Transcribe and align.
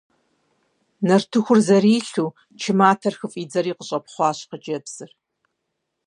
Нартыхур 1.07 1.59
зэрилъу, 1.67 2.29
чы 2.61 2.71
матэр 2.79 3.13
хыфӀидзэри 3.19 3.75
къыщӀэпхъуащ 3.77 4.39
хъыджэбзыр. 4.49 5.09